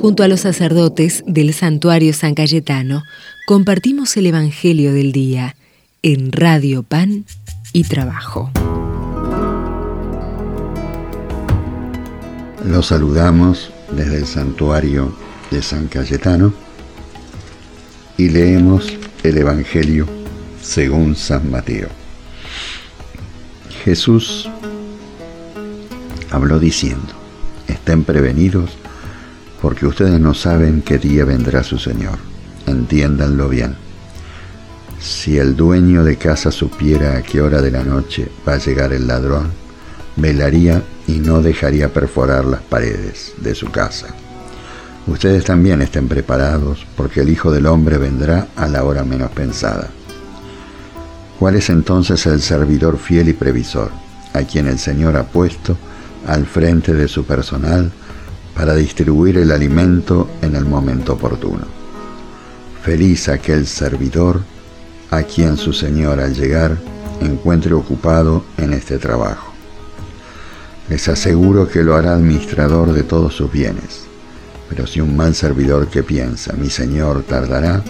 Junto 0.00 0.22
a 0.22 0.28
los 0.28 0.42
sacerdotes 0.42 1.24
del 1.26 1.52
santuario 1.52 2.12
San 2.12 2.36
Cayetano, 2.36 3.02
compartimos 3.48 4.16
el 4.16 4.26
Evangelio 4.26 4.92
del 4.92 5.10
Día 5.10 5.56
en 6.02 6.30
Radio 6.30 6.84
Pan 6.84 7.24
y 7.72 7.82
Trabajo. 7.82 8.52
Los 12.64 12.86
saludamos 12.86 13.72
desde 13.90 14.18
el 14.18 14.26
santuario 14.26 15.12
de 15.50 15.62
San 15.62 15.88
Cayetano 15.88 16.54
y 18.16 18.28
leemos 18.28 18.96
el 19.24 19.36
Evangelio 19.36 20.06
según 20.62 21.16
San 21.16 21.50
Mateo. 21.50 21.88
Jesús 23.84 24.48
habló 26.30 26.60
diciendo, 26.60 27.14
estén 27.66 28.04
prevenidos 28.04 28.78
porque 29.68 29.84
ustedes 29.84 30.18
no 30.18 30.32
saben 30.32 30.80
qué 30.80 30.96
día 30.96 31.26
vendrá 31.26 31.62
su 31.62 31.78
Señor. 31.78 32.16
Entiéndanlo 32.66 33.50
bien. 33.50 33.76
Si 34.98 35.36
el 35.36 35.56
dueño 35.56 36.04
de 36.04 36.16
casa 36.16 36.50
supiera 36.50 37.18
a 37.18 37.22
qué 37.22 37.42
hora 37.42 37.60
de 37.60 37.70
la 37.70 37.84
noche 37.84 38.30
va 38.48 38.54
a 38.54 38.58
llegar 38.58 38.94
el 38.94 39.06
ladrón, 39.06 39.50
velaría 40.16 40.82
y 41.06 41.18
no 41.18 41.42
dejaría 41.42 41.92
perforar 41.92 42.46
las 42.46 42.62
paredes 42.62 43.34
de 43.42 43.54
su 43.54 43.70
casa. 43.70 44.06
Ustedes 45.06 45.44
también 45.44 45.82
estén 45.82 46.08
preparados, 46.08 46.86
porque 46.96 47.20
el 47.20 47.28
Hijo 47.28 47.52
del 47.52 47.66
Hombre 47.66 47.98
vendrá 47.98 48.48
a 48.56 48.68
la 48.68 48.84
hora 48.84 49.04
menos 49.04 49.30
pensada. 49.32 49.90
¿Cuál 51.38 51.56
es 51.56 51.68
entonces 51.68 52.24
el 52.24 52.40
servidor 52.40 52.96
fiel 52.96 53.28
y 53.28 53.34
previsor, 53.34 53.90
a 54.32 54.44
quien 54.44 54.66
el 54.66 54.78
Señor 54.78 55.18
ha 55.18 55.24
puesto 55.24 55.76
al 56.26 56.46
frente 56.46 56.94
de 56.94 57.06
su 57.06 57.26
personal 57.26 57.92
para 58.58 58.74
distribuir 58.74 59.38
el 59.38 59.52
alimento 59.52 60.28
en 60.42 60.56
el 60.56 60.64
momento 60.64 61.12
oportuno? 61.12 61.62
Feliz 62.82 63.28
aquel 63.28 63.68
servidor 63.68 64.40
a 65.12 65.22
quien 65.22 65.56
su 65.56 65.72
Señor 65.72 66.18
al 66.18 66.34
llegar 66.34 66.76
encuentre 67.20 67.72
ocupado 67.72 68.44
en 68.56 68.72
este 68.72 68.98
trabajo. 68.98 69.52
Les 70.88 71.08
aseguro 71.08 71.68
que 71.68 71.84
lo 71.84 71.94
hará 71.94 72.14
administrador 72.14 72.92
de 72.92 73.04
todos 73.04 73.36
sus 73.36 73.52
bienes. 73.52 74.06
Pero 74.68 74.88
si 74.88 75.00
un 75.00 75.16
mal 75.16 75.36
servidor 75.36 75.86
que 75.86 76.02
piensa, 76.02 76.52
mi 76.54 76.68
Señor 76.68 77.22
tardará, 77.22 77.84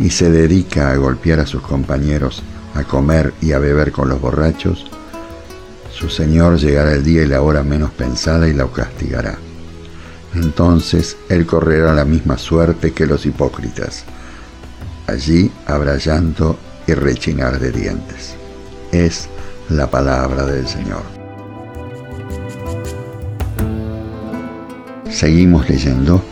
y 0.00 0.10
se 0.10 0.32
dedica 0.32 0.90
a 0.90 0.96
golpear 0.96 1.38
a 1.38 1.46
sus 1.46 1.62
compañeros, 1.62 2.42
a 2.74 2.82
comer 2.82 3.34
y 3.40 3.52
a 3.52 3.60
beber 3.60 3.92
con 3.92 4.08
los 4.08 4.20
borrachos, 4.20 4.84
su 5.92 6.10
Señor 6.10 6.58
llegará 6.58 6.92
el 6.92 7.04
día 7.04 7.22
y 7.22 7.28
la 7.28 7.40
hora 7.40 7.62
menos 7.62 7.92
pensada 7.92 8.48
y 8.48 8.52
la 8.52 8.66
castigará. 8.66 9.38
Entonces 10.34 11.16
Él 11.28 11.46
correrá 11.46 11.94
la 11.94 12.04
misma 12.04 12.38
suerte 12.38 12.92
que 12.92 13.06
los 13.06 13.26
hipócritas 13.26 14.04
Allí 15.06 15.50
habrá 15.66 15.96
llanto 15.96 16.56
y 16.86 16.94
rechinar 16.94 17.58
de 17.58 17.72
dientes. 17.72 18.34
Es 18.92 19.28
la 19.68 19.90
palabra 19.90 20.46
del 20.46 20.66
Señor. 20.66 21.02
Seguimos 25.10 25.68
leyendo 25.68 26.22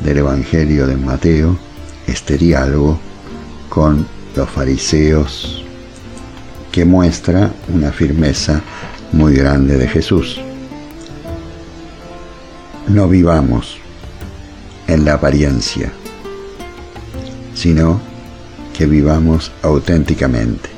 del 0.00 0.18
Evangelio 0.18 0.86
de 0.86 0.96
Mateo 0.96 1.56
este 2.06 2.36
diálogo 2.36 2.98
con 3.68 4.06
los 4.36 4.50
fariseos 4.50 5.64
que 6.72 6.84
muestra 6.84 7.52
una 7.72 7.92
firmeza 7.92 8.60
muy 9.12 9.34
grande 9.34 9.76
de 9.78 9.88
Jesús. 9.88 10.40
No 12.90 13.06
vivamos 13.06 13.78
en 14.88 15.04
la 15.04 15.14
apariencia, 15.14 15.92
sino 17.54 18.00
que 18.76 18.84
vivamos 18.86 19.52
auténticamente 19.62 20.68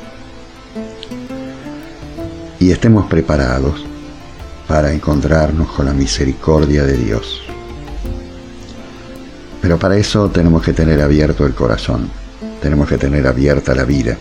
y 2.60 2.70
estemos 2.70 3.06
preparados 3.06 3.86
para 4.68 4.92
encontrarnos 4.92 5.72
con 5.72 5.86
la 5.86 5.94
misericordia 5.94 6.84
de 6.84 6.98
Dios. 6.98 7.40
Pero 9.62 9.78
para 9.78 9.96
eso 9.96 10.28
tenemos 10.28 10.62
que 10.62 10.74
tener 10.74 11.00
abierto 11.00 11.46
el 11.46 11.54
corazón, 11.54 12.10
tenemos 12.60 12.90
que 12.90 12.98
tener 12.98 13.26
abierta 13.26 13.74
la 13.74 13.84
vida. 13.84 14.18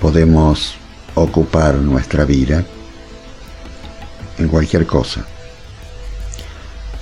Podemos 0.00 0.74
ocupar 1.16 1.74
nuestra 1.74 2.24
vida 2.24 2.64
en 4.38 4.48
cualquier 4.48 4.86
cosa. 4.86 5.35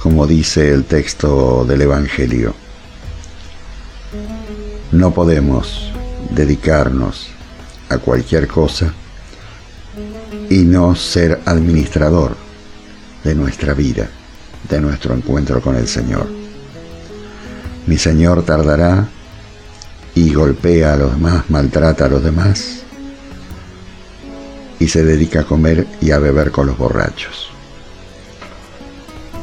Como 0.04 0.26
dice 0.26 0.70
el 0.70 0.84
texto 0.84 1.64
del 1.66 1.80
Evangelio, 1.80 2.54
no 4.92 5.14
podemos 5.14 5.90
dedicarnos 6.28 7.28
a 7.88 7.96
cualquier 7.96 8.46
cosa 8.46 8.92
y 10.50 10.58
no 10.58 10.94
ser 10.94 11.40
administrador 11.46 12.36
de 13.24 13.34
nuestra 13.34 13.72
vida, 13.72 14.10
de 14.68 14.78
nuestro 14.82 15.14
encuentro 15.14 15.62
con 15.62 15.74
el 15.74 15.88
Señor. 15.88 16.26
Mi 17.86 17.96
Señor 17.96 18.42
tardará 18.44 19.08
y 20.14 20.34
golpea 20.34 20.92
a 20.92 20.96
los 20.96 21.12
demás, 21.12 21.44
maltrata 21.48 22.04
a 22.04 22.08
los 22.08 22.22
demás 22.22 22.82
y 24.78 24.86
se 24.86 25.02
dedica 25.02 25.40
a 25.40 25.44
comer 25.44 25.86
y 26.02 26.10
a 26.10 26.18
beber 26.18 26.50
con 26.50 26.66
los 26.66 26.76
borrachos. 26.76 27.53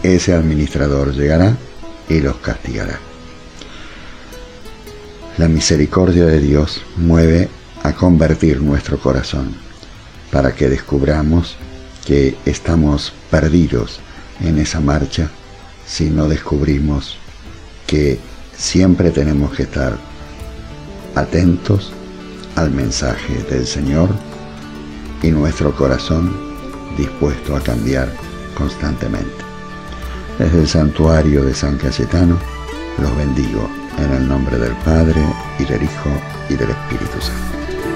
Ese 0.03 0.33
administrador 0.33 1.13
llegará 1.13 1.55
y 2.09 2.19
los 2.21 2.37
castigará. 2.37 2.99
La 5.37 5.47
misericordia 5.47 6.25
de 6.25 6.39
Dios 6.39 6.81
mueve 6.97 7.49
a 7.83 7.93
convertir 7.93 8.61
nuestro 8.61 8.99
corazón 8.99 9.55
para 10.31 10.53
que 10.55 10.69
descubramos 10.69 11.55
que 12.05 12.35
estamos 12.45 13.13
perdidos 13.29 13.99
en 14.39 14.57
esa 14.57 14.79
marcha 14.79 15.29
si 15.85 16.09
no 16.09 16.27
descubrimos 16.27 17.17
que 17.85 18.19
siempre 18.57 19.11
tenemos 19.11 19.53
que 19.53 19.63
estar 19.63 19.97
atentos 21.15 21.91
al 22.55 22.71
mensaje 22.71 23.43
del 23.49 23.67
Señor 23.67 24.09
y 25.21 25.29
nuestro 25.29 25.75
corazón 25.75 26.33
dispuesto 26.97 27.55
a 27.55 27.61
cambiar 27.61 28.11
constantemente. 28.55 29.50
Desde 30.41 30.61
el 30.61 30.67
santuario 30.67 31.43
de 31.43 31.53
San 31.53 31.77
Cayetano 31.77 32.35
los 32.97 33.15
bendigo 33.15 33.69
en 33.99 34.11
el 34.11 34.27
nombre 34.27 34.57
del 34.57 34.73
Padre 34.77 35.21
y 35.59 35.65
del 35.65 35.83
Hijo 35.83 36.09
y 36.49 36.55
del 36.55 36.71
Espíritu 36.71 37.21
Santo. 37.21 37.51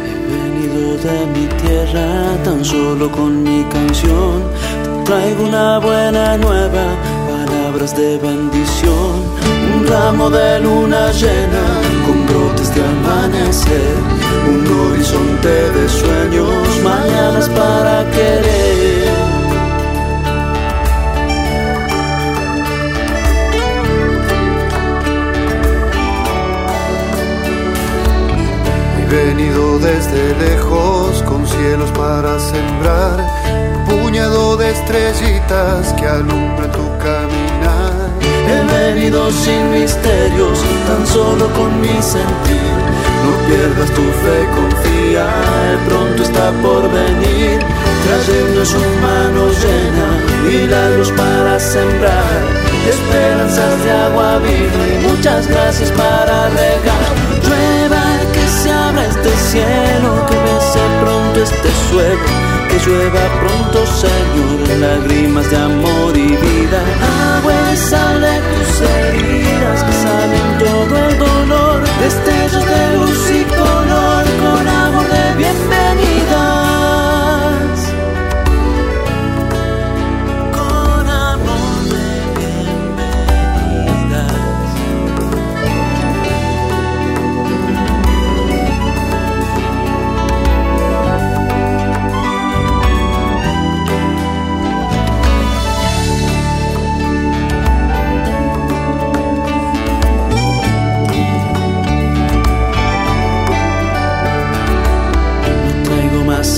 He 0.06 0.30
venido 0.30 0.96
de 0.96 1.26
mi 1.34 1.48
tierra 1.64 2.38
tan 2.44 2.64
solo 2.64 3.12
con 3.12 3.42
mi 3.42 3.64
canción. 3.64 4.44
traigo 5.06 5.44
una 5.44 5.80
buena 5.80 6.38
nueva, 6.38 6.86
palabras 7.28 7.98
de 7.98 8.20
bendición. 8.20 9.24
Un 9.76 9.88
ramo 9.88 10.30
de 10.30 10.60
luna 10.60 11.12
llena 11.14 11.66
con 12.06 12.28
brotes 12.28 12.76
de 12.76 12.82
amanecer. 12.86 13.96
Un 14.48 14.92
horizonte 14.92 15.72
de 15.72 15.90
sueños, 15.90 16.84
mañanas 16.84 17.50
para 17.50 18.08
querer. 18.12 18.75
Venido 29.10 29.80
desde 29.80 30.36
lejos 30.38 31.22
con 31.24 31.46
cielos 31.46 31.90
para 31.92 32.40
sembrar, 32.40 33.18
puñado 33.88 34.58
de 34.58 34.72
estrellitas 34.72 35.94
que 35.94 36.06
alumbran 36.08 36.72
tu 36.72 36.86
caminar. 36.98 38.10
He 38.48 38.94
venido 38.94 39.32
sin 39.32 39.72
misterios, 39.72 40.60
tan 40.88 41.06
solo 41.08 41.48
con 41.54 41.82
mi 41.82 42.02
sentir. 42.02 42.76
No 43.24 43.32
pierdas 43.48 43.90
tu 43.92 44.04
fe, 44.24 44.38
confía, 44.56 45.26
pronto 45.88 46.24
está 46.24 46.52
por 46.62 46.84
venir. 46.84 47.60
Trayendo 48.06 48.60
en 48.60 48.66
su 48.66 48.78
mano 48.78 49.50
llena 49.62 50.08
milagros 50.48 51.12
para 51.12 51.60
sembrar, 51.60 52.40
esperanzas 52.88 53.84
de 53.84 53.92
agua 53.92 54.38
viva 54.40 54.88
y 54.94 55.08
muchas 55.08 55.48
gracias 55.48 55.92
para 55.92 56.50
regar 56.50 57.15
llueva 62.86 63.28
pronto, 63.40 63.86
Señor, 63.88 64.80
lágrimas 64.80 65.50
de 65.50 65.58
amor 65.58 66.16
y 66.16 66.28
vida. 66.28 67.15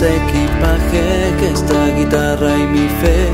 equipaje 0.06 1.34
que 1.40 1.52
esta 1.52 1.88
guitarra 1.96 2.56
y 2.56 2.68
mi 2.68 2.88
fe, 3.02 3.30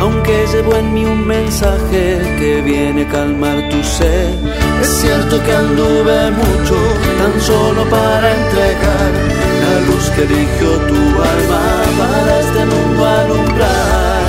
aunque 0.00 0.46
llevo 0.52 0.76
en 0.76 0.94
mí 0.94 1.04
un 1.04 1.26
mensaje 1.26 2.20
que 2.38 2.60
viene 2.62 3.02
a 3.02 3.08
calmar 3.08 3.68
tu 3.68 3.82
sed. 3.82 4.28
Es 4.80 4.88
cierto 5.00 5.42
que 5.44 5.52
anduve 5.52 6.30
mucho, 6.30 6.76
tan 7.18 7.40
solo 7.40 7.84
para 7.90 8.32
entregar 8.32 9.10
la 9.62 9.80
luz 9.86 10.04
que 10.14 10.22
eligió 10.22 10.68
tu 10.88 11.00
alma 11.32 11.62
para 11.98 12.40
este 12.40 12.64
mundo 12.66 13.06
alumbrar. 13.06 14.23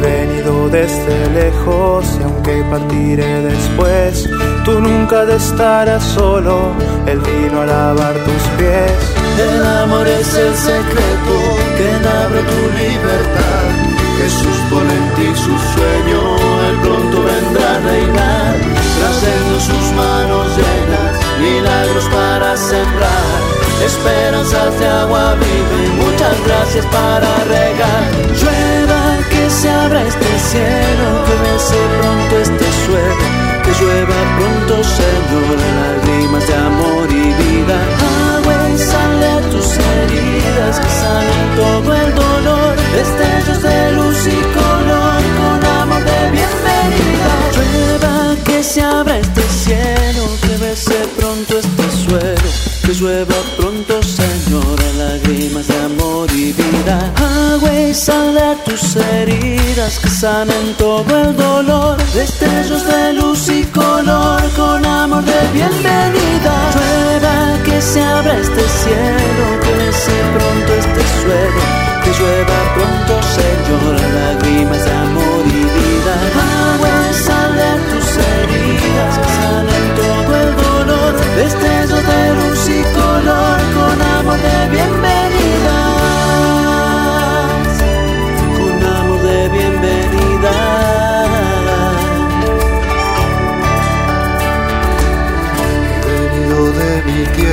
Venido 0.00 0.68
desde 0.68 1.30
lejos 1.30 2.04
y 2.18 2.22
aunque 2.22 2.64
partiré 2.70 3.42
después, 3.42 4.28
tú 4.64 4.80
nunca 4.80 5.22
estarás 5.32 6.02
solo. 6.02 6.72
Él 7.06 7.20
vino 7.20 7.62
a 7.62 7.66
lavar 7.66 8.14
tus 8.14 8.42
pies. 8.58 8.92
El 9.38 9.66
amor 9.82 10.06
es 10.06 10.34
el 10.34 10.54
secreto 10.54 11.34
que 11.76 11.88
abre 12.24 12.40
tu 12.42 12.60
libertad. 12.78 13.90
Jesús 14.20 14.56
pone 14.68 14.92
en 14.92 15.08
ti 15.16 15.28
su 15.34 15.54
sueño, 15.74 16.20
él 16.68 16.76
pronto 16.82 17.22
vendrá 17.24 17.76
a 17.76 17.78
reinar, 17.78 18.54
trayendo 18.98 19.60
sus 19.60 19.86
manos 19.96 20.46
llenas, 20.56 21.12
milagros 21.40 22.04
para 22.12 22.56
sembrar. 22.56 23.60
Esperanzas 23.82 24.78
de 24.78 24.86
agua 24.86 25.34
viva 25.36 25.76
y 25.86 25.88
muchas 26.02 26.36
gracias 26.46 26.84
para 26.86 27.30
regar. 27.44 28.04
Llueva 28.40 29.02
que 29.30 29.39
se 29.50 29.68
abra 29.68 30.02
este 30.06 30.38
cielo, 30.50 31.24
que 31.26 31.34
bese 31.42 31.76
pronto 31.98 32.38
este 32.40 32.66
suelo, 32.84 33.26
que 33.64 33.70
llueva 33.80 34.18
pronto, 34.38 34.84
Señor, 34.84 35.58
lágrimas 35.58 36.46
de 36.46 36.54
amor 36.54 37.08
y 37.10 37.34
vida. 37.42 37.99
llueva 53.00 53.34
pronto, 53.56 54.02
Señora, 54.02 54.84
lágrimas 54.98 55.66
de 55.68 55.78
amor 55.84 56.30
y 56.32 56.52
vida. 56.52 57.12
Agua 57.54 57.72
y 57.72 57.94
sal 57.94 58.34
de 58.34 58.56
tus 58.64 58.96
heridas 58.96 59.98
que 59.98 60.08
sanen 60.08 60.74
todo 60.76 61.10
el 61.22 61.34
dolor. 61.34 61.96
Destellos 62.12 62.86
de 62.86 63.14
luz 63.14 63.48
y 63.48 63.64
color 63.64 64.42
con 64.54 64.84
amor 64.84 65.24
de 65.24 65.40
bienvenida. 65.52 66.54
Llueva 66.74 67.62
que 67.64 67.80
se 67.80 68.02
abra 68.02 68.38
este 68.38 68.64
cielo, 68.80 69.44
que 69.64 69.92
se 70.04 70.16
pronto 70.34 70.70
este 70.82 71.02
suelo. 71.20 71.62
Que 72.04 72.10
llueva 72.18 72.58
pronto, 72.74 73.12
Señora, 73.38 74.08
lágrimas 74.18 74.84
de 74.84 74.92
amor 74.92 75.42
y 75.46 75.50
vida. 75.52 75.69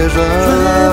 人 0.08 0.87